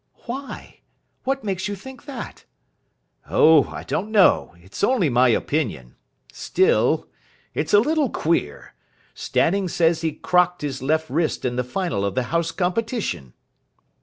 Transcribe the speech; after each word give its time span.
"Why? 0.25 0.79
What 1.25 1.43
makes 1.43 1.67
you 1.67 1.75
think 1.75 2.05
that?" 2.05 2.45
"Oh, 3.29 3.65
I 3.65 3.83
don't 3.83 4.09
know. 4.09 4.55
It's 4.57 4.83
only 4.83 5.09
my 5.11 5.27
opinion. 5.27 5.95
Still, 6.33 7.07
it's 7.53 7.71
a 7.71 7.77
little 7.79 8.09
queer. 8.09 8.73
Stanning 9.13 9.67
says 9.67 10.01
he 10.01 10.13
crocked 10.13 10.63
his 10.63 10.81
left 10.81 11.07
wrist 11.11 11.45
in 11.45 11.55
the 11.55 11.63
final 11.63 12.03
of 12.03 12.15
the 12.15 12.23
House 12.33 12.49
Competition." 12.49 13.33